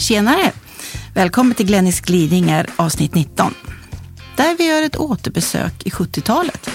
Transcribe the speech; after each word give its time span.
Tjenare! 0.00 0.52
Välkommen 1.14 1.54
till 1.54 1.66
Glennis 1.66 2.00
glidningar 2.00 2.66
avsnitt 2.76 3.14
19. 3.14 3.54
Där 4.36 4.56
vi 4.58 4.66
gör 4.66 4.82
ett 4.82 4.96
återbesök 4.96 5.86
i 5.86 5.90
70-talet. 5.90 6.70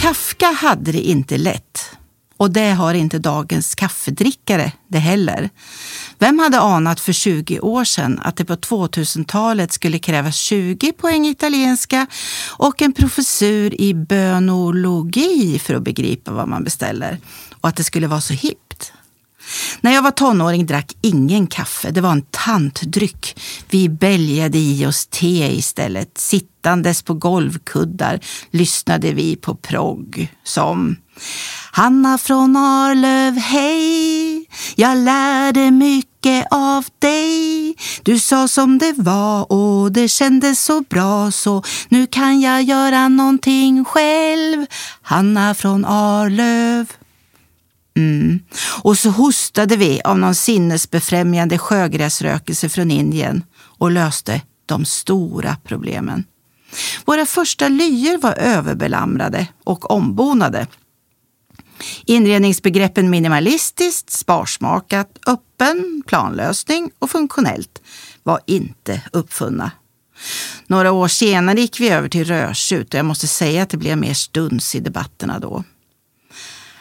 Kafka 0.00 0.46
hade 0.46 0.92
det 0.92 1.00
inte 1.00 1.38
lätt. 1.38 1.90
Och 2.36 2.50
det 2.50 2.70
har 2.70 2.94
inte 2.94 3.18
dagens 3.18 3.74
kaffedrickare 3.74 4.72
det 4.88 4.98
heller. 4.98 5.50
Vem 6.18 6.38
hade 6.38 6.60
anat 6.60 7.00
för 7.00 7.12
20 7.12 7.60
år 7.60 7.84
sedan 7.84 8.20
att 8.22 8.36
det 8.36 8.44
på 8.44 8.54
2000-talet 8.56 9.72
skulle 9.72 9.98
krävas 9.98 10.36
20 10.36 10.92
poäng 10.92 11.26
italienska 11.26 12.06
och 12.58 12.82
en 12.82 12.92
professur 12.92 13.80
i 13.80 13.94
bönologi 13.94 15.58
för 15.58 15.74
att 15.74 15.82
begripa 15.82 16.32
vad 16.32 16.48
man 16.48 16.64
beställer? 16.64 17.18
Och 17.60 17.68
att 17.68 17.76
det 17.76 17.84
skulle 17.84 18.06
vara 18.06 18.20
så 18.20 18.34
hippt? 18.34 18.92
När 19.80 19.94
jag 19.94 20.02
var 20.02 20.10
tonåring 20.10 20.66
drack 20.66 20.96
ingen 21.00 21.46
kaffe. 21.46 21.90
Det 21.90 22.00
var 22.00 22.12
en 22.12 22.26
tantdryck. 22.30 23.40
Vi 23.70 23.88
bälgade 23.88 24.58
i 24.58 24.86
oss 24.86 25.06
te 25.06 25.56
istället. 25.56 26.18
Sittandes 26.18 27.02
på 27.02 27.14
golvkuddar 27.14 28.20
lyssnade 28.50 29.12
vi 29.12 29.36
på 29.36 29.54
progg 29.54 30.28
som 30.44 30.96
Hanna 31.72 32.18
från 32.18 32.56
Arlöv, 32.56 33.38
hej! 33.38 34.35
Jag 34.74 34.96
lärde 34.96 35.70
mycket 35.70 36.46
av 36.50 36.84
dig. 36.98 37.76
Du 38.02 38.18
sa 38.18 38.48
som 38.48 38.78
det 38.78 38.94
var 38.96 39.52
och 39.52 39.92
det 39.92 40.08
kändes 40.08 40.64
så 40.64 40.80
bra 40.80 41.30
så 41.30 41.62
nu 41.88 42.06
kan 42.06 42.40
jag 42.40 42.62
göra 42.62 43.08
någonting 43.08 43.84
själv. 43.84 44.66
Hanna 45.02 45.54
från 45.54 45.84
Arlöv. 45.84 46.92
Mm. 47.96 48.40
Och 48.82 48.98
så 48.98 49.10
hostade 49.10 49.76
vi 49.76 50.00
av 50.04 50.18
någon 50.18 50.34
sinnesbefrämjande 50.34 51.58
sjögräsrökelse 51.58 52.68
från 52.68 52.90
Indien 52.90 53.44
och 53.78 53.90
löste 53.90 54.42
de 54.66 54.84
stora 54.84 55.56
problemen. 55.64 56.24
Våra 57.04 57.26
första 57.26 57.68
lyor 57.68 58.18
var 58.18 58.32
överbelamrade 58.32 59.46
och 59.64 59.90
ombonade. 59.90 60.66
Inredningsbegreppen 62.04 63.10
minimalistiskt, 63.10 64.10
sparsmakat, 64.10 65.18
öppen, 65.26 66.02
planlösning 66.06 66.90
och 66.98 67.10
funktionellt 67.10 67.82
var 68.22 68.40
inte 68.46 69.02
uppfunna. 69.12 69.70
Några 70.66 70.92
år 70.92 71.08
senare 71.08 71.60
gick 71.60 71.80
vi 71.80 71.88
över 71.88 72.08
till 72.08 72.24
rödtjut 72.24 72.94
och 72.94 72.98
jag 72.98 73.06
måste 73.06 73.26
säga 73.26 73.62
att 73.62 73.70
det 73.70 73.76
blev 73.76 73.98
mer 73.98 74.14
stuns 74.14 74.74
i 74.74 74.80
debatterna 74.80 75.38
då. 75.38 75.64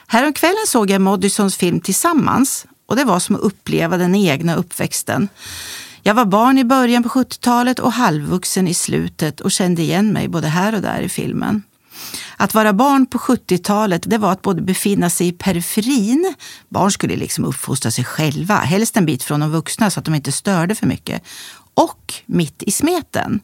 Häromkvällen 0.07 0.67
såg 0.67 0.89
jag 0.89 1.01
Moddysons 1.01 1.57
film 1.57 1.79
Tillsammans 1.79 2.65
och 2.85 2.95
det 2.95 3.03
var 3.03 3.19
som 3.19 3.35
att 3.35 3.41
uppleva 3.41 3.97
den 3.97 4.15
egna 4.15 4.55
uppväxten. 4.55 5.29
Jag 6.01 6.13
var 6.13 6.25
barn 6.25 6.57
i 6.57 6.63
början 6.63 7.03
på 7.03 7.09
70-talet 7.09 7.79
och 7.79 7.91
halvvuxen 7.91 8.67
i 8.67 8.73
slutet 8.73 9.41
och 9.41 9.51
kände 9.51 9.81
igen 9.81 10.13
mig 10.13 10.27
både 10.27 10.47
här 10.47 10.75
och 10.75 10.81
där 10.81 11.01
i 11.01 11.09
filmen. 11.09 11.63
Att 12.37 12.53
vara 12.53 12.73
barn 12.73 13.05
på 13.05 13.17
70-talet 13.17 14.01
det 14.05 14.17
var 14.17 14.31
att 14.31 14.41
både 14.41 14.61
befinna 14.61 15.09
sig 15.09 15.27
i 15.27 15.31
periferin, 15.31 16.33
barn 16.69 16.91
skulle 16.91 17.15
liksom 17.15 17.45
uppfostra 17.45 17.91
sig 17.91 18.03
själva, 18.03 18.55
helst 18.55 18.97
en 18.97 19.05
bit 19.05 19.23
från 19.23 19.39
de 19.39 19.51
vuxna 19.51 19.89
så 19.89 19.99
att 19.99 20.05
de 20.05 20.15
inte 20.15 20.31
störde 20.31 20.75
för 20.75 20.87
mycket, 20.87 21.23
och 21.73 22.13
mitt 22.25 22.63
i 22.63 22.71
smeten. 22.71 23.39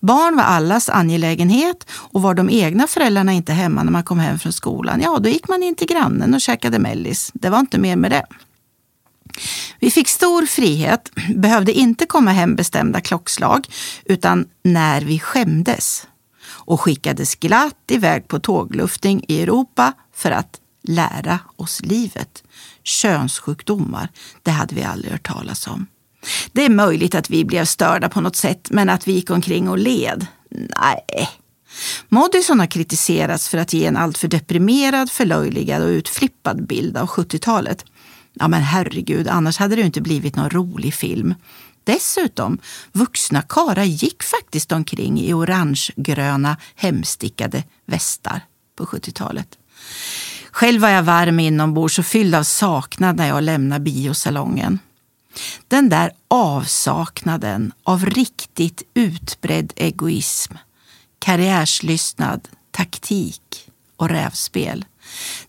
Barn 0.00 0.36
var 0.36 0.44
allas 0.44 0.88
angelägenhet 0.88 1.86
och 1.90 2.22
var 2.22 2.34
de 2.34 2.50
egna 2.50 2.86
föräldrarna 2.86 3.32
inte 3.32 3.52
hemma 3.52 3.82
när 3.82 3.92
man 3.92 4.04
kom 4.04 4.18
hem 4.18 4.38
från 4.38 4.52
skolan, 4.52 5.00
ja 5.00 5.18
då 5.18 5.28
gick 5.28 5.48
man 5.48 5.62
in 5.62 5.74
till 5.74 5.86
grannen 5.86 6.34
och 6.34 6.40
käkade 6.40 6.78
mellis. 6.78 7.30
Det 7.34 7.50
var 7.50 7.58
inte 7.58 7.78
mer 7.78 7.96
med 7.96 8.10
det. 8.10 8.26
Vi 9.80 9.90
fick 9.90 10.08
stor 10.08 10.46
frihet, 10.46 11.10
behövde 11.36 11.72
inte 11.72 12.06
komma 12.06 12.30
hem 12.30 12.56
bestämda 12.56 13.00
klockslag, 13.00 13.66
utan 14.04 14.46
när 14.62 15.00
vi 15.00 15.20
skämdes 15.20 16.06
och 16.68 16.80
skickades 16.80 17.34
glatt 17.34 17.90
iväg 17.90 18.28
på 18.28 18.38
tågluftning 18.38 19.24
i 19.28 19.42
Europa 19.42 19.92
för 20.14 20.30
att 20.30 20.60
lära 20.82 21.38
oss 21.56 21.80
livet. 21.82 22.42
Könssjukdomar, 22.82 24.08
det 24.42 24.50
hade 24.50 24.74
vi 24.74 24.82
aldrig 24.82 25.12
hört 25.12 25.26
talas 25.26 25.66
om. 25.66 25.86
Det 26.52 26.64
är 26.64 26.70
möjligt 26.70 27.14
att 27.14 27.30
vi 27.30 27.44
blev 27.44 27.64
störda 27.64 28.08
på 28.08 28.20
något 28.20 28.36
sätt, 28.36 28.68
men 28.70 28.88
att 28.88 29.08
vi 29.08 29.12
gick 29.12 29.30
omkring 29.30 29.68
och 29.68 29.78
led? 29.78 30.26
Nej. 30.50 31.28
Moddison 32.08 32.60
har 32.60 32.66
kritiserats 32.66 33.48
för 33.48 33.58
att 33.58 33.72
ge 33.72 33.86
en 33.86 33.96
alltför 33.96 34.28
deprimerad, 34.28 35.10
förlöjligad 35.10 35.82
och 35.82 35.88
utflippad 35.88 36.66
bild 36.66 36.96
av 36.96 37.08
70-talet. 37.08 37.84
Ja 38.38 38.48
men 38.48 38.62
herregud, 38.62 39.28
annars 39.28 39.58
hade 39.58 39.74
det 39.74 39.80
ju 39.80 39.86
inte 39.86 40.00
blivit 40.00 40.36
någon 40.36 40.50
rolig 40.50 40.94
film. 40.94 41.34
Dessutom, 41.84 42.58
vuxna 42.92 43.42
karlar 43.42 43.84
gick 43.84 44.22
faktiskt 44.22 44.72
omkring 44.72 45.20
i 45.20 45.32
orangegröna 45.32 46.56
hemstickade 46.74 47.64
västar 47.86 48.40
på 48.76 48.84
70-talet. 48.84 49.58
Själv 50.50 50.80
var 50.80 50.88
jag 50.88 51.02
varm 51.02 51.40
inombords 51.40 51.98
och 51.98 52.06
fylld 52.06 52.34
av 52.34 52.42
saknad 52.42 53.16
när 53.16 53.28
jag 53.28 53.42
lämnade 53.42 53.84
biosalongen. 53.84 54.78
Den 55.68 55.88
där 55.88 56.12
avsaknaden 56.28 57.72
av 57.82 58.06
riktigt 58.06 58.82
utbredd 58.94 59.72
egoism, 59.76 60.54
karriärslystnad, 61.18 62.48
taktik 62.70 63.70
och 63.96 64.08
rävspel. 64.08 64.84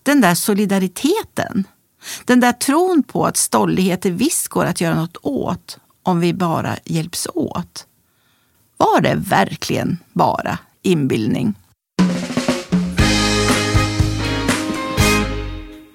Den 0.02 0.20
där 0.20 0.34
solidariteten. 0.34 1.64
Den 2.24 2.40
där 2.40 2.52
tron 2.52 3.02
på 3.02 3.26
att 3.26 3.36
stolligheter 3.36 4.10
visst 4.10 4.48
går 4.48 4.64
att 4.64 4.80
göra 4.80 4.94
något 4.94 5.16
åt 5.22 5.78
om 6.02 6.20
vi 6.20 6.34
bara 6.34 6.76
hjälps 6.84 7.28
åt. 7.34 7.86
Var 8.76 9.00
det 9.00 9.14
verkligen 9.14 9.98
bara 10.12 10.58
inbildning? 10.82 11.54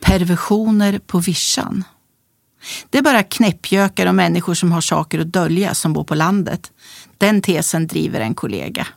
Perversioner 0.01 0.99
på 0.99 1.19
vischan. 1.19 1.83
Det 2.89 2.97
är 2.97 3.01
bara 3.01 3.23
knäppjökar 3.23 4.05
och 4.05 4.15
människor 4.15 4.53
som 4.53 4.71
har 4.71 4.81
saker 4.81 5.19
att 5.19 5.33
dölja 5.33 5.73
som 5.73 5.93
bor 5.93 6.03
på 6.03 6.15
landet. 6.15 6.71
Den 7.17 7.41
tesen 7.41 7.87
driver 7.87 8.19
en 8.19 8.35
kollega. 8.35 8.87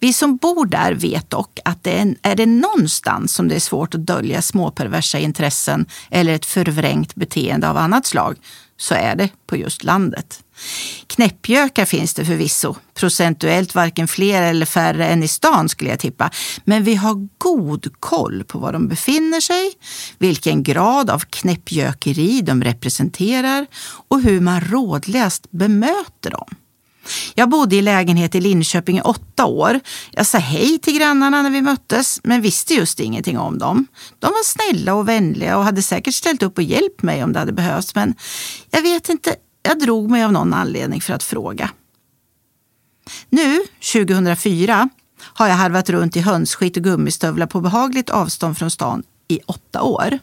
Vi 0.00 0.12
som 0.12 0.36
bor 0.36 0.66
där 0.66 0.92
vet 0.92 1.30
dock 1.30 1.58
att 1.64 1.84
det 1.84 1.98
är, 1.98 2.14
är 2.22 2.36
det 2.36 2.46
någonstans 2.46 3.34
som 3.34 3.48
det 3.48 3.54
är 3.54 3.60
svårt 3.60 3.94
att 3.94 4.06
dölja 4.06 4.42
småperversa 4.42 5.18
intressen 5.18 5.86
eller 6.10 6.34
ett 6.34 6.46
förvrängt 6.46 7.14
beteende 7.14 7.68
av 7.70 7.76
annat 7.76 8.06
slag 8.06 8.36
så 8.76 8.94
är 8.94 9.16
det 9.16 9.28
på 9.46 9.56
just 9.56 9.84
landet. 9.84 10.42
Knäppjökar 11.06 11.84
finns 11.84 12.14
det 12.14 12.24
förvisso, 12.24 12.74
procentuellt 12.94 13.74
varken 13.74 14.08
fler 14.08 14.42
eller 14.42 14.66
färre 14.66 15.06
än 15.06 15.22
i 15.22 15.28
stan 15.28 15.68
skulle 15.68 15.90
jag 15.90 15.98
tippa. 15.98 16.30
Men 16.64 16.84
vi 16.84 16.94
har 16.94 17.28
god 17.38 17.92
koll 18.00 18.44
på 18.44 18.58
var 18.58 18.72
de 18.72 18.88
befinner 18.88 19.40
sig, 19.40 19.72
vilken 20.18 20.62
grad 20.62 21.10
av 21.10 21.18
knäppjökeri 21.18 22.40
de 22.40 22.64
representerar 22.64 23.66
och 24.08 24.20
hur 24.20 24.40
man 24.40 24.60
rådligast 24.60 25.50
bemöter 25.50 26.30
dem. 26.30 26.48
Jag 27.34 27.48
bodde 27.48 27.76
i 27.76 27.82
lägenhet 27.82 28.34
i 28.34 28.40
Linköping 28.40 28.98
i 28.98 29.00
åtta 29.00 29.44
år. 29.44 29.80
Jag 30.10 30.26
sa 30.26 30.38
hej 30.38 30.78
till 30.78 30.98
grannarna 30.98 31.42
när 31.42 31.50
vi 31.50 31.62
möttes, 31.62 32.20
men 32.24 32.42
visste 32.42 32.74
just 32.74 33.00
ingenting 33.00 33.38
om 33.38 33.58
dem. 33.58 33.86
De 34.18 34.26
var 34.26 34.44
snälla 34.44 34.94
och 34.94 35.08
vänliga 35.08 35.58
och 35.58 35.64
hade 35.64 35.82
säkert 35.82 36.14
ställt 36.14 36.42
upp 36.42 36.58
och 36.58 36.64
hjälpt 36.64 37.02
mig 37.02 37.24
om 37.24 37.32
det 37.32 37.38
hade 37.38 37.52
behövts, 37.52 37.94
men 37.94 38.14
jag 38.70 38.82
vet 38.82 39.08
inte, 39.08 39.36
jag 39.62 39.80
drog 39.80 40.10
mig 40.10 40.24
av 40.24 40.32
någon 40.32 40.54
anledning 40.54 41.00
för 41.00 41.14
att 41.14 41.22
fråga. 41.22 41.70
Nu, 43.30 43.62
2004, 43.92 44.88
har 45.20 45.48
jag 45.48 45.54
harvat 45.54 45.90
runt 45.90 46.16
i 46.16 46.20
hönsskit 46.20 46.76
och 46.76 46.82
gummistövlar 46.82 47.46
på 47.46 47.60
behagligt 47.60 48.10
avstånd 48.10 48.58
från 48.58 48.70
stan 48.70 49.02
i 49.28 49.40
åtta 49.46 49.82
år. 49.82 50.18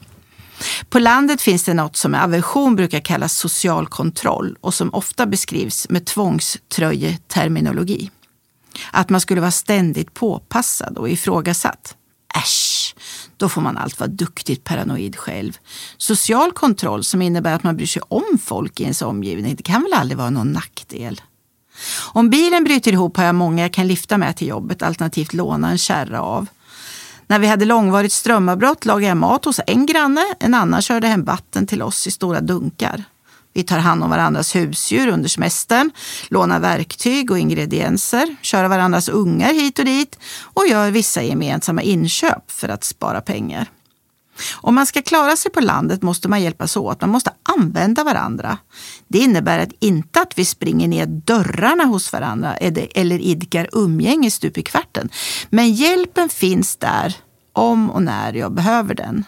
På 0.89 0.99
landet 0.99 1.41
finns 1.41 1.63
det 1.63 1.73
något 1.73 1.95
som 1.95 2.11
med 2.11 2.23
aversion 2.23 2.75
brukar 2.75 2.99
kallas 2.99 3.37
social 3.37 3.87
kontroll 3.87 4.57
och 4.61 4.73
som 4.73 4.93
ofta 4.93 5.25
beskrivs 5.25 5.89
med 5.89 6.05
tvångströjeterminologi. 6.05 8.11
Att 8.91 9.09
man 9.09 9.21
skulle 9.21 9.41
vara 9.41 9.51
ständigt 9.51 10.13
påpassad 10.13 10.97
och 10.97 11.09
ifrågasatt. 11.09 11.95
Äsch, 12.35 12.95
då 13.37 13.49
får 13.49 13.61
man 13.61 13.77
allt 13.77 13.99
vara 13.99 14.09
duktigt 14.09 14.63
paranoid 14.63 15.15
själv. 15.15 15.57
Social 15.97 16.51
kontroll 16.51 17.03
som 17.03 17.21
innebär 17.21 17.53
att 17.53 17.63
man 17.63 17.77
bryr 17.77 17.87
sig 17.87 18.01
om 18.07 18.39
folk 18.43 18.79
i 18.79 18.83
ens 18.83 19.01
omgivning, 19.01 19.55
det 19.55 19.63
kan 19.63 19.83
väl 19.83 19.93
aldrig 19.93 20.17
vara 20.17 20.29
någon 20.29 20.51
nackdel? 20.51 21.21
Om 22.13 22.29
bilen 22.29 22.63
bryter 22.63 22.91
ihop 22.91 23.17
har 23.17 23.23
jag 23.23 23.35
många 23.35 23.61
jag 23.61 23.73
kan 23.73 23.87
lyfta 23.87 24.17
med 24.17 24.35
till 24.35 24.47
jobbet, 24.47 24.83
alternativt 24.83 25.33
låna 25.33 25.69
en 25.69 25.77
kärra 25.77 26.21
av. 26.21 26.47
När 27.33 27.39
vi 27.39 27.47
hade 27.47 27.65
långvarigt 27.65 28.13
strömavbrott 28.13 28.85
lagade 28.85 29.07
jag 29.07 29.17
mat 29.17 29.45
hos 29.45 29.59
en 29.67 29.85
granne, 29.85 30.21
en 30.39 30.53
annan 30.53 30.81
körde 30.81 31.07
hem 31.07 31.23
vatten 31.23 31.67
till 31.67 31.81
oss 31.81 32.07
i 32.07 32.11
stora 32.11 32.41
dunkar. 32.41 33.03
Vi 33.53 33.63
tar 33.63 33.77
hand 33.77 34.03
om 34.03 34.09
varandras 34.09 34.55
husdjur 34.55 35.07
under 35.07 35.29
semestern, 35.29 35.91
lånar 36.27 36.59
verktyg 36.59 37.31
och 37.31 37.39
ingredienser, 37.39 38.35
kör 38.41 38.67
varandras 38.67 39.09
ungar 39.09 39.53
hit 39.53 39.79
och 39.79 39.85
dit 39.85 40.19
och 40.41 40.67
gör 40.67 40.91
vissa 40.91 41.23
gemensamma 41.23 41.81
inköp 41.81 42.51
för 42.51 42.69
att 42.69 42.83
spara 42.83 43.21
pengar. 43.21 43.67
Om 44.53 44.75
man 44.75 44.85
ska 44.85 45.01
klara 45.01 45.35
sig 45.35 45.51
på 45.51 45.61
landet 45.61 46.01
måste 46.01 46.27
man 46.27 46.41
hjälpas 46.41 46.77
åt. 46.77 47.01
Man 47.01 47.09
måste 47.09 47.31
använda 47.57 48.03
varandra. 48.03 48.57
Det 49.07 49.17
innebär 49.17 49.59
att 49.59 49.71
inte 49.79 50.21
att 50.21 50.37
vi 50.37 50.45
springer 50.45 50.87
ner 50.87 51.05
dörrarna 51.05 51.83
hos 51.83 52.13
varandra 52.13 52.55
eller 52.55 53.19
idkar 53.19 53.69
umgänge 53.71 54.31
stup 54.31 54.57
i 54.57 54.63
kvarten. 54.63 55.09
Men 55.49 55.73
hjälpen 55.73 56.29
finns 56.29 56.75
där 56.75 57.15
om 57.53 57.91
och 57.91 58.03
när 58.03 58.33
jag 58.33 58.53
behöver 58.53 58.95
den. 58.95 59.25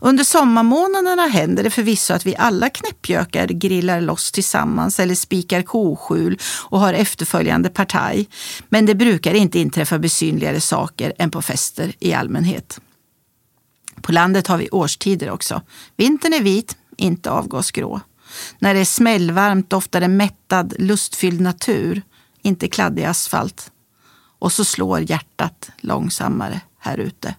Under 0.00 0.24
sommarmånaderna 0.24 1.26
händer 1.26 1.62
det 1.62 1.70
förvisso 1.70 2.14
att 2.14 2.26
vi 2.26 2.36
alla 2.36 2.70
knäppjökar 2.70 3.46
grillar 3.46 4.00
loss 4.00 4.32
tillsammans 4.32 5.00
eller 5.00 5.14
spikar 5.14 5.62
koskjul 5.62 6.38
och 6.68 6.80
har 6.80 6.94
efterföljande 6.94 7.68
partaj. 7.68 8.28
Men 8.68 8.86
det 8.86 8.94
brukar 8.94 9.34
inte 9.34 9.58
inträffa 9.58 9.98
besynligare 9.98 10.60
saker 10.60 11.12
än 11.18 11.30
på 11.30 11.42
fester 11.42 11.92
i 11.98 12.14
allmänhet. 12.14 12.80
På 14.04 14.12
landet 14.12 14.46
har 14.46 14.58
vi 14.58 14.68
årstider 14.70 15.30
också. 15.30 15.62
Vintern 15.96 16.32
är 16.32 16.42
vit, 16.42 16.76
inte 16.96 17.30
avgasgrå. 17.30 18.00
När 18.58 18.74
det 18.74 18.80
är 18.80 18.84
smällvarmt 18.84 19.70
doftar 19.70 20.00
det 20.00 20.08
mättad, 20.08 20.74
lustfylld 20.78 21.40
natur, 21.40 22.02
inte 22.42 22.68
kladdig 22.68 23.04
asfalt. 23.04 23.72
Och 24.38 24.52
så 24.52 24.64
slår 24.64 25.10
hjärtat 25.10 25.70
långsammare 25.80 26.60
här 26.78 26.98
ute. 26.98 27.34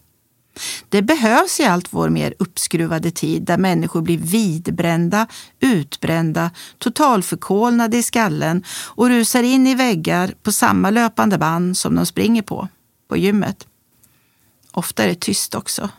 Det 0.90 1.02
behövs 1.02 1.60
i 1.60 1.64
allt 1.64 1.94
vår 1.94 2.10
mer 2.10 2.34
uppskruvade 2.40 3.12
tid 3.12 3.44
där 3.44 3.58
människor 3.58 4.02
blir 4.02 4.18
vidbrända, 4.18 5.28
utbrända, 5.60 6.52
totalförkolnade 6.78 7.98
i 7.98 8.04
skallen 8.04 8.64
och 8.86 9.10
rusar 9.10 9.44
in 9.44 9.68
i 9.68 9.76
väggar 9.76 10.34
på 10.44 10.52
samma 10.52 10.90
löpande 10.90 11.38
band 11.38 11.78
som 11.78 11.96
de 11.96 12.06
springer 12.06 12.42
på, 12.42 12.68
på 13.10 13.18
gymmet. 13.18 13.68
Ofta 14.72 15.04
är 15.04 15.08
det 15.08 15.20
tyst 15.20 15.56
också. 15.56 15.90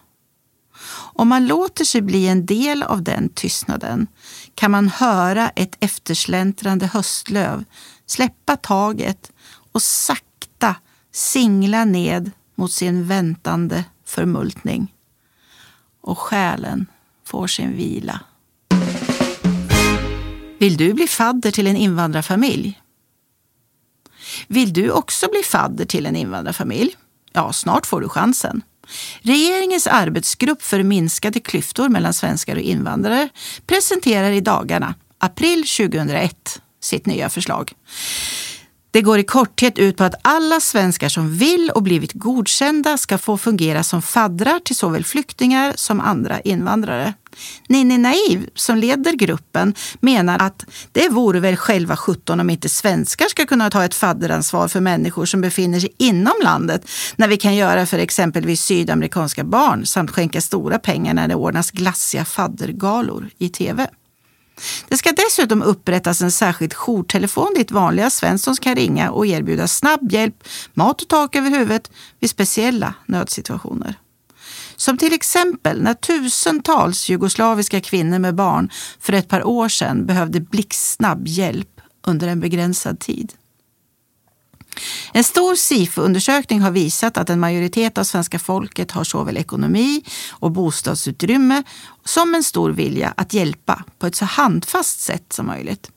Om 1.18 1.28
man 1.28 1.46
låter 1.46 1.84
sig 1.84 2.02
bli 2.02 2.28
en 2.28 2.46
del 2.46 2.82
av 2.82 3.02
den 3.02 3.28
tystnaden 3.28 4.06
kan 4.54 4.70
man 4.70 4.88
höra 4.88 5.48
ett 5.48 5.76
eftersläntrande 5.80 6.86
höstlöv 6.86 7.64
släppa 8.06 8.56
taget 8.56 9.32
och 9.72 9.82
sakta 9.82 10.76
singla 11.12 11.84
ned 11.84 12.30
mot 12.54 12.72
sin 12.72 13.06
väntande 13.06 13.84
förmultning. 14.04 14.94
Och 16.00 16.18
själen 16.18 16.86
får 17.24 17.46
sin 17.46 17.76
vila. 17.76 18.20
Vill 20.58 20.76
du 20.76 20.92
bli 20.92 21.06
fadder 21.06 21.50
till 21.50 21.66
en 21.66 21.76
invandrarfamilj? 21.76 22.80
Vill 24.46 24.72
du 24.72 24.90
också 24.90 25.28
bli 25.30 25.42
fadder 25.42 25.84
till 25.84 26.06
en 26.06 26.16
invandrarfamilj? 26.16 26.96
Ja, 27.32 27.52
snart 27.52 27.86
får 27.86 28.00
du 28.00 28.08
chansen. 28.08 28.62
Regeringens 29.22 29.86
arbetsgrupp 29.86 30.62
för 30.62 30.82
minskade 30.82 31.40
klyftor 31.40 31.88
mellan 31.88 32.14
svenskar 32.14 32.56
och 32.56 32.62
invandrare 32.62 33.28
presenterar 33.66 34.30
i 34.30 34.40
dagarna, 34.40 34.94
april 35.18 35.64
2001, 35.66 36.60
sitt 36.80 37.06
nya 37.06 37.28
förslag. 37.28 37.72
Det 38.96 39.02
går 39.02 39.19
i 39.19 39.25
korthet 39.25 39.78
ut 39.78 39.96
på 39.96 40.04
att 40.04 40.14
alla 40.22 40.60
svenskar 40.60 41.08
som 41.08 41.37
vill 41.37 41.70
och 41.75 41.82
blivit 41.82 42.12
godkända 42.12 42.98
ska 42.98 43.19
få 43.19 43.38
fungera 43.38 43.82
som 43.82 44.02
faddrar 44.02 44.58
till 44.58 44.76
såväl 44.76 45.04
flyktingar 45.04 45.72
som 45.76 46.00
andra 46.00 46.40
invandrare. 46.40 47.14
Ninni 47.69 47.98
Naiv, 47.98 48.48
som 48.54 48.76
leder 48.76 49.12
gruppen, 49.12 49.75
menar 50.00 50.38
att 50.38 50.64
det 50.93 51.08
vore 51.08 51.40
väl 51.40 51.56
själva 51.56 51.96
17 51.96 52.40
om 52.40 52.50
inte 52.50 52.69
svenskar 52.69 53.26
ska 53.26 53.46
kunna 53.46 53.70
ta 53.70 53.84
ett 53.84 53.94
fadderansvar 53.94 54.69
för 54.69 54.81
människor 54.81 55.26
som 55.26 55.40
befinner 55.40 55.81
sig 55.81 55.94
inom 55.99 56.34
landet 56.42 56.88
när 57.16 57.28
vi 57.28 57.37
kan 57.37 57.56
göra 57.56 57.87
för 57.87 57.99
exempelvis 57.99 58.62
sydamerikanska 58.62 59.44
barn 59.44 59.87
samt 59.87 60.10
skänka 60.10 60.40
stora 60.40 60.78
pengar 60.78 61.14
när 61.14 61.28
det 61.28 61.34
ordnas 61.34 61.70
glassiga 61.70 62.25
faddergalor 62.25 63.28
i 63.38 63.49
tv. 63.49 63.87
Det 64.88 64.96
ska 64.96 65.12
dessutom 65.12 65.62
upprättas 65.62 66.22
en 66.22 66.32
särskild 66.32 66.74
jourtelefon 66.74 67.54
dit 67.56 67.70
vanliga 67.70 68.10
Svenssons 68.10 68.58
kan 68.58 68.74
ringa 68.74 69.10
och 69.10 69.26
erbjuda 69.26 69.68
snabb 69.68 70.12
hjälp, 70.12 70.48
mat 70.74 71.02
och 71.02 71.08
tak 71.08 71.36
över 71.36 71.50
huvudet 71.50 71.90
vid 72.20 72.30
speciella 72.30 72.94
nödsituationer. 73.06 73.94
Som 74.76 74.98
till 74.98 75.12
exempel 75.12 75.82
när 75.82 75.94
tusentals 75.94 77.08
jugoslaviska 77.08 77.80
kvinnor 77.80 78.18
med 78.18 78.34
barn 78.34 78.70
för 79.00 79.12
ett 79.12 79.28
par 79.28 79.44
år 79.44 79.68
sedan 79.68 80.06
behövde 80.06 80.40
blixtsnabb 80.40 81.28
hjälp 81.28 81.80
under 82.06 82.28
en 82.28 82.40
begränsad 82.40 83.00
tid. 83.00 83.32
En 85.12 85.25
stor 85.25 85.55
SIFO-undersökning 85.55 86.61
har 86.61 86.70
visat 86.70 87.17
att 87.17 87.31
en 87.31 87.40
majoritet 87.40 87.99
av 87.99 88.05
svenska 88.05 88.38
folket 88.38 88.90
har 88.90 89.05
såväl 89.05 89.37
ekonomi 89.37 90.05
och 90.31 90.50
bostadsutrymme 90.50 91.62
som 92.05 92.34
en 92.34 92.44
stor 92.44 92.70
vilja 92.70 93.14
att 93.17 93.34
hjälpa 93.34 93.84
på 93.99 94.06
ett 94.06 94.14
så 94.14 94.25
handfast 94.25 95.00
sätt 95.00 95.32
som 95.32 95.46
möjligt. 95.46 95.90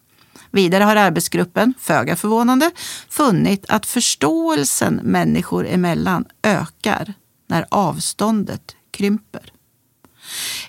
Vidare 0.51 0.83
har 0.83 0.95
arbetsgruppen, 0.95 1.73
föga 1.79 2.15
förvånande, 2.15 2.71
funnit 3.09 3.65
att 3.67 3.85
förståelsen 3.85 4.99
människor 5.03 5.67
emellan 5.67 6.25
ökar 6.43 7.13
när 7.47 7.65
avståndet 7.69 8.75
krymper. 8.91 9.53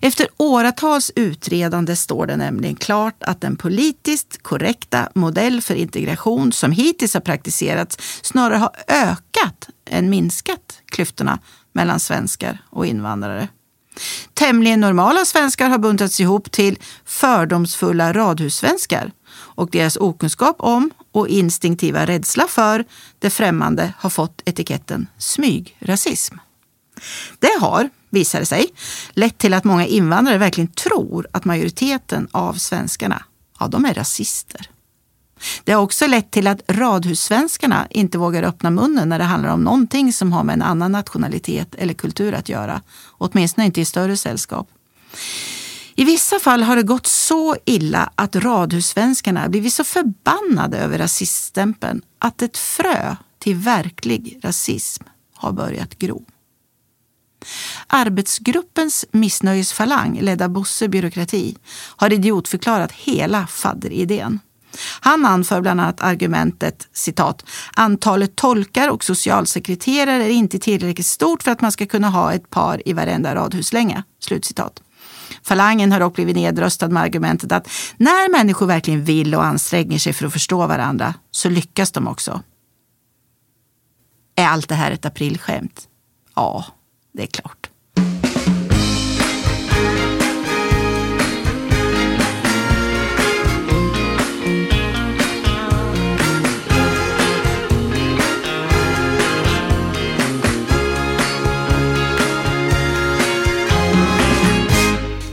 Efter 0.01 0.29
åratals 0.37 1.13
utredande 1.17 1.97
står 1.97 2.27
det 2.27 2.37
nämligen 2.37 2.77
klart 2.77 3.23
att 3.23 3.41
den 3.41 3.57
politiskt 3.57 4.43
korrekta 4.43 5.09
modell 5.15 5.63
för 5.63 5.75
integration 5.75 6.53
som 6.53 6.73
hittills 6.73 7.15
har 7.15 7.21
praktiserats 7.21 7.99
snarare 8.23 8.59
har 8.59 8.71
ökat 8.89 9.69
än 9.91 10.11
minskat 10.11 10.83
klyftorna 10.87 11.39
mellan 11.73 12.01
svenskar 12.01 12.59
och 12.71 12.87
invandrare. 12.87 13.49
Tämligen 14.35 14.81
normala 14.81 15.25
svenskar 15.25 15.69
har 15.69 15.79
buntats 15.79 16.21
ihop 16.21 16.51
till 16.51 16.79
fördomsfulla 17.05 18.13
radhussvenskar 18.13 19.13
och 19.33 19.71
deras 19.71 19.97
okunskap 19.97 20.57
om 20.59 20.91
och 21.13 21.29
instinktiva 21.29 22.07
rädsla 22.07 22.47
för 22.49 22.85
det 23.19 23.31
främmande 23.31 23.95
har 23.99 24.11
fått 24.11 24.43
etiketten 24.45 25.07
smygrasism. 25.19 26.37
Det 27.39 27.61
har, 27.61 27.91
visar 28.11 28.41
det 28.41 28.47
sig, 28.47 28.67
lett 29.11 29.39
till 29.39 29.55
att 29.55 29.65
många 29.65 29.87
invandrare 29.87 30.39
verkligen 30.39 30.69
tror 30.69 31.27
att 31.33 31.45
majoriteten 31.45 32.29
av 32.31 32.55
svenskarna, 32.55 33.25
ja, 33.59 33.69
de 33.69 33.85
är 33.85 33.95
rasister. 33.95 34.71
Det 35.65 35.73
har 35.73 35.83
också 35.83 36.07
lett 36.07 36.31
till 36.31 36.47
att 36.47 36.63
radhussvenskarna 36.69 37.87
inte 37.91 38.19
vågar 38.19 38.43
öppna 38.43 38.71
munnen 38.71 39.09
när 39.09 39.19
det 39.19 39.25
handlar 39.25 39.51
om 39.51 39.65
någonting 39.65 40.13
som 40.13 40.33
har 40.33 40.45
med 40.45 40.53
en 40.53 40.63
annan 40.63 40.93
nationalitet 40.93 41.75
eller 41.75 41.95
kultur 41.95 42.35
att 42.35 42.49
göra. 42.49 42.83
Åtminstone 43.11 43.67
inte 43.67 43.81
i 43.81 43.85
större 43.85 44.17
sällskap. 44.17 44.69
I 45.95 46.05
vissa 46.05 46.39
fall 46.39 46.63
har 46.63 46.77
det 46.77 46.83
gått 46.83 47.07
så 47.07 47.57
illa 47.65 48.13
att 48.15 48.37
radhussvenskarna 48.37 49.49
blivit 49.49 49.73
så 49.73 49.85
förbannade 49.85 50.79
över 50.79 50.99
rasiststämpeln 50.99 52.03
att 52.19 52.43
ett 52.43 52.59
frö 52.59 53.17
till 53.39 53.57
verklig 53.57 54.39
rasism 54.43 55.05
har 55.35 55.53
börjat 55.53 55.99
gro. 55.99 56.25
Arbetsgruppens 57.87 59.05
missnöjesfalang, 59.11 60.21
ledd 60.21 60.43
av 60.43 60.49
Bosse 60.49 60.89
byråkrati, 60.89 61.57
har 61.97 62.13
idiotförklarat 62.13 62.93
hela 62.93 63.47
fadderidén. 63.47 64.41
Han 65.01 65.27
anför 65.27 65.61
bland 65.61 65.81
annat 65.81 66.01
argumentet 66.01 66.89
citat, 66.93 67.45
antalet 67.75 68.37
tolkar 68.37 68.91
och 68.91 69.05
socialsekreterare 69.05 70.25
är 70.25 70.31
inte 70.31 70.59
tillräckligt 70.59 71.07
stort 71.07 71.43
för 71.43 71.51
att 71.51 71.61
man 71.61 71.73
ska 71.73 71.87
kunna 71.87 72.09
ha 72.11 72.33
ett 72.33 72.51
par 72.51 72.89
i 72.89 72.93
varenda 72.93 73.35
radhuslänga. 73.35 74.05
Slutcitat. 74.21 74.83
Falangen 75.43 75.93
har 75.93 76.01
dock 76.01 76.15
blivit 76.15 76.37
nedröstad 76.37 76.89
med 76.89 77.03
argumentet 77.03 77.53
att 77.53 77.69
när 77.97 78.31
människor 78.31 78.67
verkligen 78.67 79.05
vill 79.05 79.35
och 79.35 79.45
anstränger 79.45 79.99
sig 79.99 80.13
för 80.13 80.27
att 80.27 80.33
förstå 80.33 80.67
varandra 80.67 81.15
så 81.31 81.49
lyckas 81.49 81.93
de 81.93 82.09
också. 82.09 82.43
Är 84.37 84.47
allt 84.47 84.69
det 84.69 84.75
här 84.75 84.91
ett 84.91 85.07
aprilskämt? 85.07 85.89
Ja, 86.35 86.65
det 87.13 87.23
är 87.23 87.27
klart. 87.27 87.71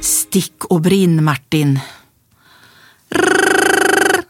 Stick 0.02 0.66
och 0.66 0.82
brinn, 0.82 1.24
Martin. 1.24 1.80
Rrr. 3.10 4.24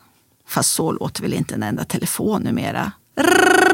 Fast 0.48 0.74
så 0.74 0.92
låter 0.92 1.22
väl 1.22 1.34
inte 1.34 1.56
en 1.56 1.64
enda 1.64 1.86
telefon 1.86 2.42
numera. 2.42 2.92
Rrr. 3.20 3.67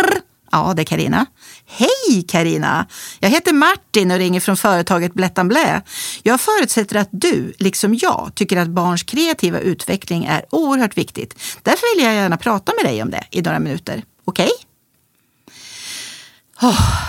Ja, 0.53 0.73
det 0.75 0.81
är 0.81 0.85
Karina. 0.85 1.25
Hej 1.65 2.23
Karina! 2.27 2.85
Jag 3.19 3.29
heter 3.29 3.53
Martin 3.53 4.11
och 4.11 4.17
ringer 4.17 4.39
från 4.39 4.57
företaget 4.57 5.13
Blättan 5.13 5.47
Blä. 5.47 5.81
Jag 6.23 6.41
förutsätter 6.41 6.95
att 6.95 7.09
du, 7.11 7.53
liksom 7.57 7.95
jag, 7.95 8.31
tycker 8.35 8.57
att 8.57 8.67
barns 8.67 9.03
kreativa 9.03 9.59
utveckling 9.59 10.25
är 10.25 10.45
oerhört 10.49 10.97
viktigt. 10.97 11.39
Därför 11.61 11.95
vill 11.95 12.05
jag 12.05 12.13
gärna 12.13 12.37
prata 12.37 12.71
med 12.81 12.91
dig 12.91 13.03
om 13.03 13.09
det 13.09 13.23
i 13.31 13.41
några 13.41 13.59
minuter. 13.59 14.03
Okej? 14.25 14.49
Okay? 16.59 16.69
Oh. 16.69 17.03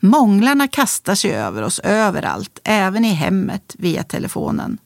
Månglarna 0.00 0.68
kastar 0.68 1.14
sig 1.14 1.34
över 1.34 1.62
oss 1.62 1.78
överallt, 1.78 2.58
även 2.64 3.04
i 3.04 3.12
hemmet 3.12 3.74
via 3.78 4.02
telefonen. 4.02 4.78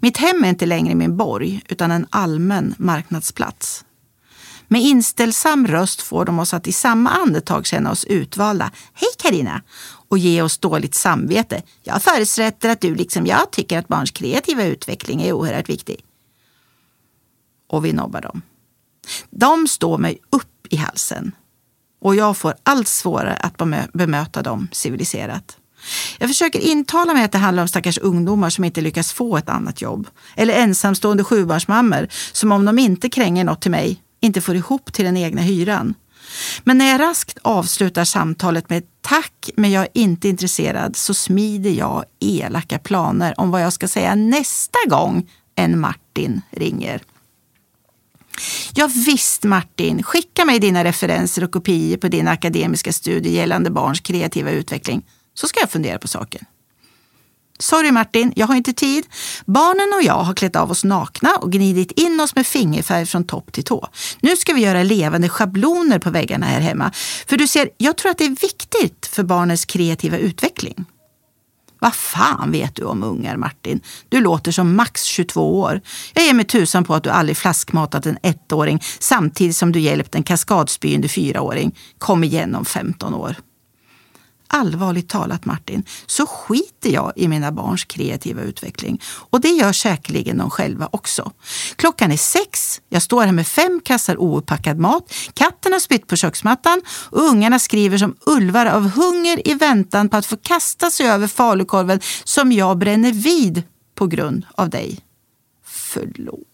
Mitt 0.00 0.16
hem 0.16 0.44
är 0.44 0.48
inte 0.48 0.66
längre 0.66 0.94
min 0.94 1.16
borg, 1.16 1.62
utan 1.68 1.90
en 1.90 2.06
allmän 2.10 2.74
marknadsplats. 2.78 3.84
Med 4.72 4.82
inställsam 4.82 5.66
röst 5.66 6.02
får 6.02 6.24
de 6.24 6.38
oss 6.38 6.54
att 6.54 6.66
i 6.66 6.72
samma 6.72 7.10
andetag 7.10 7.66
känna 7.66 7.90
oss 7.90 8.04
utvalda. 8.04 8.70
Hej 8.94 9.08
Karina! 9.18 9.62
Och 10.08 10.18
ge 10.18 10.42
oss 10.42 10.58
dåligt 10.58 10.94
samvete. 10.94 11.62
Jag 11.82 12.02
förutsätter 12.02 12.68
att 12.68 12.80
du 12.80 12.94
liksom 12.94 13.26
jag 13.26 13.50
tycker 13.50 13.78
att 13.78 13.88
barns 13.88 14.10
kreativa 14.10 14.64
utveckling 14.64 15.22
är 15.22 15.32
oerhört 15.32 15.68
viktig. 15.68 16.04
Och 17.68 17.84
vi 17.84 17.92
nobbar 17.92 18.20
dem. 18.20 18.42
De 19.30 19.68
står 19.68 19.98
mig 19.98 20.18
upp 20.30 20.66
i 20.70 20.76
halsen 20.76 21.32
och 22.00 22.14
jag 22.14 22.36
får 22.36 22.54
allt 22.62 22.88
svårare 22.88 23.34
att 23.34 23.56
bemöta 23.92 24.42
dem 24.42 24.68
civiliserat. 24.72 25.56
Jag 26.18 26.28
försöker 26.28 26.60
intala 26.60 27.14
mig 27.14 27.24
att 27.24 27.32
det 27.32 27.38
handlar 27.38 27.62
om 27.62 27.68
stackars 27.68 27.98
ungdomar 27.98 28.50
som 28.50 28.64
inte 28.64 28.80
lyckas 28.80 29.12
få 29.12 29.36
ett 29.36 29.48
annat 29.48 29.82
jobb. 29.82 30.08
Eller 30.36 30.54
ensamstående 30.54 31.24
sjubarnsmammor 31.24 32.08
som 32.32 32.52
om 32.52 32.64
de 32.64 32.78
inte 32.78 33.08
kränger 33.08 33.44
något 33.44 33.62
till 33.62 33.70
mig 33.70 34.02
inte 34.20 34.40
får 34.40 34.56
ihop 34.56 34.92
till 34.92 35.04
den 35.04 35.16
egna 35.16 35.42
hyran. 35.42 35.94
Men 36.64 36.78
när 36.78 36.90
jag 36.90 37.00
raskt 37.00 37.38
avslutar 37.42 38.04
samtalet 38.04 38.70
med 38.70 38.82
tack 39.00 39.50
men 39.56 39.70
jag 39.70 39.82
är 39.82 39.88
inte 39.94 40.28
intresserad 40.28 40.96
så 40.96 41.14
smider 41.14 41.70
jag 41.70 42.04
elaka 42.20 42.78
planer 42.78 43.34
om 43.40 43.50
vad 43.50 43.62
jag 43.62 43.72
ska 43.72 43.88
säga 43.88 44.14
nästa 44.14 44.78
gång 44.88 45.30
en 45.54 45.80
Martin 45.80 46.40
ringer. 46.50 47.02
Ja, 48.74 48.90
visst 49.06 49.44
Martin, 49.44 50.02
skicka 50.02 50.44
mig 50.44 50.58
dina 50.58 50.84
referenser 50.84 51.44
och 51.44 51.50
kopior 51.50 51.96
på 51.96 52.08
din 52.08 52.28
akademiska 52.28 52.92
studie 52.92 53.30
gällande 53.30 53.70
barns 53.70 54.00
kreativa 54.00 54.50
utveckling 54.50 55.06
så 55.34 55.48
ska 55.48 55.60
jag 55.60 55.70
fundera 55.70 55.98
på 55.98 56.08
saken. 56.08 56.44
Sorry 57.60 57.92
Martin, 57.92 58.32
jag 58.36 58.46
har 58.46 58.54
inte 58.54 58.72
tid. 58.72 59.06
Barnen 59.46 59.98
och 59.98 60.02
jag 60.02 60.24
har 60.24 60.34
klätt 60.34 60.56
av 60.56 60.70
oss 60.70 60.84
nakna 60.84 61.36
och 61.36 61.52
gnidit 61.52 61.92
in 61.92 62.20
oss 62.20 62.34
med 62.34 62.46
fingerfärg 62.46 63.06
från 63.06 63.24
topp 63.24 63.52
till 63.52 63.64
tå. 63.64 63.88
Nu 64.20 64.36
ska 64.36 64.52
vi 64.52 64.60
göra 64.60 64.82
levande 64.82 65.28
schabloner 65.28 65.98
på 65.98 66.10
väggarna 66.10 66.46
här 66.46 66.60
hemma. 66.60 66.92
För 67.26 67.36
du 67.36 67.46
ser, 67.46 67.70
jag 67.76 67.96
tror 67.96 68.10
att 68.10 68.18
det 68.18 68.24
är 68.24 68.40
viktigt 68.40 69.06
för 69.06 69.22
barnens 69.22 69.64
kreativa 69.64 70.16
utveckling. 70.16 70.84
Vad 71.78 71.94
fan 71.94 72.52
vet 72.52 72.76
du 72.76 72.84
om 72.84 73.02
ungar, 73.02 73.36
Martin? 73.36 73.80
Du 74.08 74.20
låter 74.20 74.52
som 74.52 74.76
max 74.76 75.02
22 75.02 75.60
år. 75.60 75.80
Jag 76.14 76.24
ger 76.24 76.34
mig 76.34 76.44
tusan 76.44 76.84
på 76.84 76.94
att 76.94 77.04
du 77.04 77.10
aldrig 77.10 77.36
flaskmatat 77.36 78.06
en 78.06 78.18
ettåring 78.22 78.82
samtidigt 78.98 79.56
som 79.56 79.72
du 79.72 79.80
hjälpt 79.80 80.14
en 80.14 80.22
kaskadspyende 80.22 81.08
fyraåring. 81.08 81.78
Kom 81.98 82.24
igen 82.24 82.54
om 82.54 82.64
15 82.64 83.14
år 83.14 83.36
allvarligt 84.50 85.08
talat 85.08 85.44
Martin, 85.44 85.84
så 86.06 86.26
skiter 86.26 86.90
jag 86.90 87.12
i 87.16 87.28
mina 87.28 87.52
barns 87.52 87.84
kreativa 87.84 88.42
utveckling. 88.42 89.02
Och 89.04 89.40
det 89.40 89.48
gör 89.48 89.72
säkerligen 89.72 90.38
de 90.38 90.50
själva 90.50 90.88
också. 90.92 91.32
Klockan 91.76 92.12
är 92.12 92.16
sex, 92.16 92.80
jag 92.88 93.02
står 93.02 93.22
här 93.24 93.32
med 93.32 93.46
fem 93.46 93.80
kassar 93.84 94.16
ouppackad 94.16 94.78
mat, 94.78 95.14
katten 95.34 95.72
har 95.72 95.80
spytt 95.80 96.06
på 96.06 96.16
köksmattan 96.16 96.82
och 97.10 97.22
ungarna 97.22 97.58
skriver 97.58 97.98
som 97.98 98.16
ulvar 98.26 98.66
av 98.66 98.90
hunger 98.90 99.48
i 99.48 99.54
väntan 99.54 100.08
på 100.08 100.16
att 100.16 100.26
få 100.26 100.36
kasta 100.36 100.90
sig 100.90 101.06
över 101.06 101.26
falukorven 101.26 102.00
som 102.24 102.52
jag 102.52 102.78
bränner 102.78 103.12
vid 103.12 103.62
på 103.94 104.06
grund 104.06 104.46
av 104.54 104.70
dig. 104.70 105.00
Förlåt. 105.64 106.49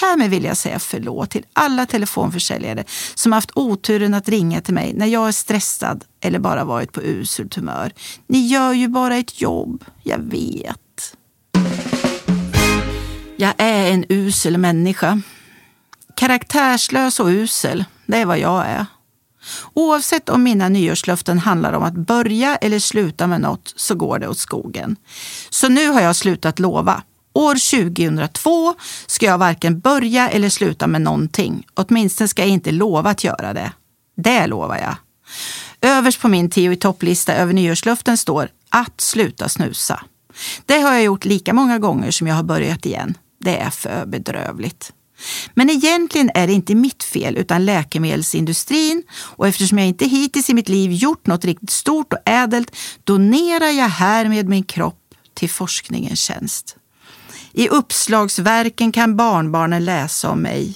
Härmed 0.00 0.30
vill 0.30 0.44
jag 0.44 0.56
säga 0.56 0.78
förlåt 0.78 1.30
till 1.30 1.44
alla 1.52 1.86
telefonförsäljare 1.86 2.84
som 3.14 3.32
haft 3.32 3.50
oturen 3.54 4.14
att 4.14 4.28
ringa 4.28 4.60
till 4.60 4.74
mig 4.74 4.92
när 4.94 5.06
jag 5.06 5.28
är 5.28 5.32
stressad 5.32 6.04
eller 6.20 6.38
bara 6.38 6.64
varit 6.64 6.92
på 6.92 7.02
uselt 7.02 7.54
humör. 7.54 7.92
Ni 8.26 8.46
gör 8.46 8.72
ju 8.72 8.88
bara 8.88 9.16
ett 9.16 9.40
jobb, 9.40 9.84
jag 10.02 10.18
vet. 10.18 11.16
Jag 13.36 13.54
är 13.58 13.92
en 13.92 14.04
usel 14.08 14.58
människa. 14.58 15.20
Karaktärslös 16.14 17.20
och 17.20 17.26
usel, 17.26 17.84
det 18.06 18.16
är 18.16 18.26
vad 18.26 18.38
jag 18.38 18.66
är. 18.66 18.86
Oavsett 19.74 20.28
om 20.28 20.42
mina 20.42 20.68
nyårslöften 20.68 21.38
handlar 21.38 21.72
om 21.72 21.82
att 21.82 21.94
börja 21.94 22.56
eller 22.56 22.78
sluta 22.78 23.26
med 23.26 23.40
något 23.40 23.72
så 23.76 23.94
går 23.94 24.18
det 24.18 24.28
åt 24.28 24.38
skogen. 24.38 24.96
Så 25.50 25.68
nu 25.68 25.88
har 25.88 26.00
jag 26.00 26.16
slutat 26.16 26.58
lova. 26.58 27.02
År 27.36 27.84
2002 27.94 28.74
ska 29.06 29.26
jag 29.26 29.38
varken 29.38 29.80
börja 29.80 30.30
eller 30.30 30.48
sluta 30.48 30.86
med 30.86 31.00
någonting. 31.00 31.66
Åtminstone 31.74 32.28
ska 32.28 32.42
jag 32.42 32.48
inte 32.48 32.70
lova 32.70 33.10
att 33.10 33.24
göra 33.24 33.52
det. 33.52 33.72
Det 34.16 34.46
lovar 34.46 34.76
jag. 34.76 34.96
Överst 35.80 36.20
på 36.20 36.28
min 36.28 36.50
tio 36.50 36.72
i 36.72 36.76
topplista 36.76 37.34
över 37.34 37.52
nyårslöften 37.52 38.16
står 38.16 38.48
att 38.68 39.00
sluta 39.00 39.48
snusa. 39.48 40.04
Det 40.66 40.78
har 40.78 40.92
jag 40.92 41.02
gjort 41.02 41.24
lika 41.24 41.52
många 41.52 41.78
gånger 41.78 42.10
som 42.10 42.26
jag 42.26 42.34
har 42.34 42.42
börjat 42.42 42.86
igen. 42.86 43.14
Det 43.40 43.58
är 43.58 43.70
för 43.70 44.06
bedrövligt. 44.06 44.92
Men 45.54 45.70
egentligen 45.70 46.30
är 46.34 46.46
det 46.46 46.52
inte 46.52 46.74
mitt 46.74 47.02
fel 47.02 47.36
utan 47.36 47.64
läkemedelsindustrin 47.64 49.02
och 49.12 49.48
eftersom 49.48 49.78
jag 49.78 49.88
inte 49.88 50.06
hittills 50.06 50.50
i 50.50 50.54
mitt 50.54 50.68
liv 50.68 50.92
gjort 50.92 51.26
något 51.26 51.44
riktigt 51.44 51.70
stort 51.70 52.12
och 52.12 52.18
ädelt 52.24 52.76
donerar 53.04 53.70
jag 53.70 53.88
härmed 53.88 54.48
min 54.48 54.64
kropp 54.64 55.14
till 55.34 55.50
forskningens 55.50 56.20
tjänst. 56.20 56.76
I 57.58 57.68
uppslagsverken 57.68 58.92
kan 58.92 59.16
barnbarnen 59.16 59.84
läsa 59.84 60.30
om 60.30 60.42
mig. 60.42 60.74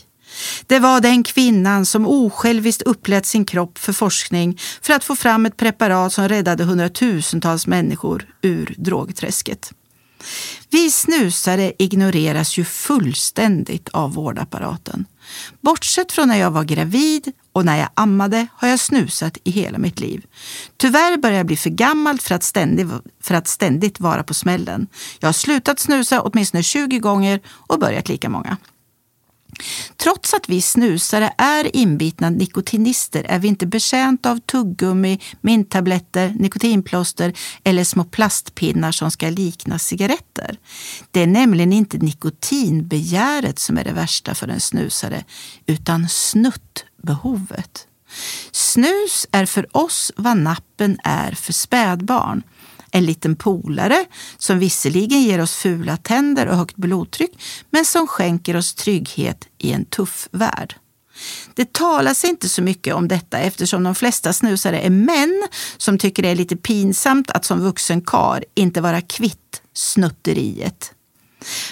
Det 0.67 0.79
var 0.79 1.01
den 1.01 1.23
kvinnan 1.23 1.87
som 1.87 2.07
osjälviskt 2.07 2.83
upplät 2.83 3.27
sin 3.27 3.45
kropp 3.45 3.79
för 3.79 3.93
forskning 3.93 4.59
för 4.83 4.93
att 4.93 5.05
få 5.05 5.17
fram 5.17 5.47
ett 5.47 5.57
preparat 5.57 6.13
som 6.13 6.29
räddade 6.29 6.65
hundratusentals 6.65 7.67
människor 7.67 8.27
ur 8.43 8.75
drogträsket. 8.79 9.73
Vi 10.71 10.91
snusare 10.91 11.73
ignoreras 11.79 12.59
ju 12.59 12.65
fullständigt 12.65 13.89
av 13.89 14.15
vårdapparaten. 14.15 15.05
Bortsett 15.61 16.13
från 16.13 16.29
när 16.29 16.37
jag 16.37 16.51
var 16.51 16.65
gravid 16.65 17.33
och 17.53 17.65
när 17.65 17.79
jag 17.79 17.89
ammade 17.95 18.47
har 18.57 18.69
jag 18.69 18.81
snusat 18.81 19.39
i 19.45 19.51
hela 19.51 19.79
mitt 19.79 20.01
liv. 20.01 20.25
Tyvärr 20.77 21.17
börjar 21.17 21.37
jag 21.37 21.47
bli 21.47 21.57
för 21.57 21.71
gammal 21.71 22.21
för 22.21 22.35
att, 22.35 22.43
ständigt, 22.43 22.89
för 23.23 23.35
att 23.35 23.49
ständigt 23.49 24.01
vara 24.01 24.23
på 24.23 24.35
smällen. 24.35 24.87
Jag 25.21 25.29
har 25.29 25.33
slutat 25.33 25.79
snusa 25.79 26.21
åtminstone 26.21 26.63
20 26.63 26.99
gånger 26.99 27.41
och 27.49 27.79
börjat 27.79 28.09
lika 28.09 28.29
många. 28.29 28.57
Trots 29.97 30.35
att 30.35 30.49
vi 30.49 30.63
snusare 30.63 31.33
är 31.39 31.77
inbitna 31.77 32.31
nikotinister 32.31 33.25
är 33.29 33.39
vi 33.39 33.49
inte 33.49 33.67
betjänta 33.67 34.31
av 34.31 34.39
tuggummi, 34.39 35.21
minttabletter, 35.41 36.35
nikotinplåster 36.39 37.33
eller 37.65 37.85
små 37.85 38.05
plastpinnar 38.05 38.93
som 38.93 39.11
ska 39.11 39.29
likna 39.29 39.79
cigaretter. 39.79 40.59
Det 41.11 41.23
är 41.23 41.27
nämligen 41.27 41.73
inte 41.73 41.99
nikotinbegäret 41.99 43.59
som 43.59 43.79
är 43.79 43.85
det 43.85 43.93
värsta 43.93 44.35
för 44.35 44.49
en 44.49 44.61
snusare, 44.61 45.25
utan 45.67 46.09
snuttbehovet. 46.09 47.87
Snus 48.53 49.27
är 49.33 49.47
för 49.47 49.77
oss 49.77 50.13
vad 50.17 50.37
nappen 50.37 50.99
är 51.05 51.33
för 51.33 51.53
spädbarn 51.53 52.43
en 52.91 53.05
liten 53.05 53.37
polare 53.37 54.05
som 54.39 54.59
visserligen 54.59 55.23
ger 55.23 55.41
oss 55.41 55.55
fula 55.55 55.97
tänder 55.97 56.47
och 56.47 56.57
högt 56.57 56.77
blodtryck 56.77 57.43
men 57.71 57.85
som 57.85 58.07
skänker 58.07 58.57
oss 58.57 58.75
trygghet 58.75 59.49
i 59.59 59.73
en 59.73 59.85
tuff 59.85 60.29
värld. 60.33 60.75
Det 61.55 61.73
talas 61.73 62.25
inte 62.25 62.49
så 62.49 62.63
mycket 62.63 62.95
om 62.95 63.09
detta 63.09 63.39
eftersom 63.39 63.83
de 63.83 63.95
flesta 63.95 64.33
snusare 64.33 64.81
är 64.81 64.91
män 64.91 65.49
som 65.77 65.99
tycker 65.99 66.23
det 66.23 66.29
är 66.29 66.35
lite 66.35 66.57
pinsamt 66.57 67.31
att 67.31 67.45
som 67.45 67.61
vuxen 67.61 68.01
kar 68.01 68.45
inte 68.55 68.81
vara 68.81 69.01
kvitt 69.01 69.63
snutteriet. 69.75 70.93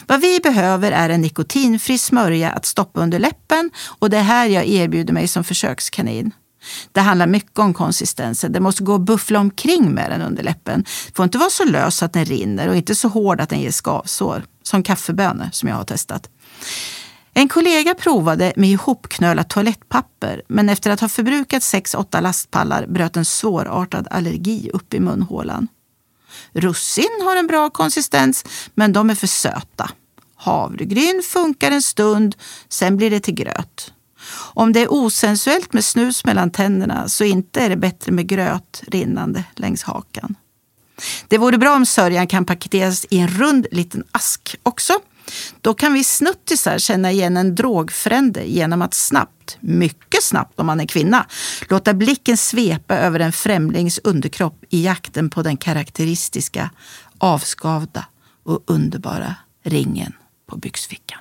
Vad 0.07 0.21
vi 0.21 0.41
behöver 0.41 0.93
är 0.93 1.09
en 1.09 1.21
nikotinfri 1.21 1.99
smörja 1.99 2.51
att 2.51 2.67
stoppa 2.67 3.01
under 3.01 3.19
läppen 3.19 3.71
och 3.99 4.11
det 4.11 4.17
är 4.17 4.23
här 4.23 4.47
jag 4.47 4.67
erbjuder 4.67 5.13
mig 5.13 5.29
som 5.29 5.45
försökskanin. 5.45 6.33
Det 6.93 7.01
handlar 7.01 7.27
mycket 7.27 7.59
om 7.59 7.75
konsistensen. 7.75 8.53
Det 8.53 8.61
måste 8.61 8.83
gå 8.83 8.95
att 8.95 9.01
buffla 9.01 9.39
omkring 9.39 9.95
med 9.95 10.11
den 10.11 10.23
under 10.23 10.43
läppen. 10.43 10.85
Det 11.07 11.17
får 11.17 11.25
inte 11.25 11.39
vara 11.39 11.51
så 11.51 11.65
lös 11.65 12.03
att 12.03 12.13
den 12.13 12.25
rinner 12.25 12.69
och 12.69 12.77
inte 12.77 12.95
så 12.95 13.09
hård 13.09 13.41
att 13.41 13.49
den 13.49 13.61
ger 13.61 13.71
skavsår. 13.71 14.45
Som 14.63 14.83
kaffebönor 14.83 15.49
som 15.53 15.69
jag 15.69 15.77
har 15.77 15.85
testat. 15.85 16.31
En 17.35 17.49
kollega 17.49 17.95
provade 17.95 18.53
med 18.57 18.71
ihopknölat 18.71 19.49
toalettpapper 19.49 20.43
men 20.49 20.69
efter 20.69 20.91
att 20.91 21.01
ha 21.01 21.09
förbrukat 21.09 21.63
6-8 21.63 22.21
lastpallar 22.21 22.87
bröt 22.87 23.17
en 23.17 23.25
svårartad 23.25 24.09
allergi 24.11 24.71
upp 24.73 24.95
i 24.95 25.01
munhålan. 25.01 25.69
Russin 26.53 27.23
har 27.25 27.37
en 27.37 27.47
bra 27.47 27.71
konsistens, 27.71 28.45
men 28.75 28.93
de 28.93 29.11
är 29.11 29.15
för 29.15 29.27
söta. 29.27 29.91
Havregryn 30.37 31.23
funkar 31.25 31.71
en 31.71 31.83
stund, 31.83 32.37
sen 32.69 32.97
blir 32.97 33.11
det 33.11 33.21
till 33.21 33.35
gröt. 33.35 33.93
Om 34.35 34.73
det 34.73 34.81
är 34.81 34.93
osensuellt 34.93 35.73
med 35.73 35.85
snus 35.85 36.25
mellan 36.25 36.51
tänderna 36.51 37.09
så 37.09 37.25
inte 37.25 37.61
är 37.61 37.69
det 37.69 37.77
bättre 37.77 38.13
med 38.13 38.27
gröt 38.27 38.83
rinnande 38.87 39.45
längs 39.57 39.83
hakan. 39.83 40.35
Det 41.29 41.39
vore 41.39 41.59
bra 41.59 41.77
om 41.77 41.87
sörjan 41.87 42.27
kan 42.27 42.45
paketeras 42.45 43.07
i 43.11 43.19
en 43.19 43.29
rund 43.29 43.67
liten 43.71 44.05
ask 44.13 44.57
också. 44.63 44.93
Då 45.61 45.75
kan 45.75 45.93
vi 45.93 46.05
snuttisar 46.05 46.79
känna 46.79 47.13
igen 47.13 47.37
en 47.37 47.55
drogfrände 47.55 48.45
genom 48.45 48.83
att 48.83 48.95
snabbt, 48.95 49.57
mycket 49.61 50.23
snabbt 50.23 50.61
om 50.61 50.67
man 50.67 50.81
är 50.81 50.87
kvinna, 50.87 51.27
låta 51.69 51.95
blicken 51.95 52.37
svepa 52.37 52.97
över 52.97 53.21
en 53.21 53.33
främlings 53.33 54.01
underkropp 54.05 54.65
i 54.71 54.85
jakten 54.85 55.31
på 55.31 55.43
den 55.43 55.57
karaktäristiska, 55.57 56.71
avskavda 57.19 58.05
och 58.45 58.63
underbara 58.67 59.35
ringen 59.65 60.13
på 60.47 60.57
byxfickan. 60.57 61.21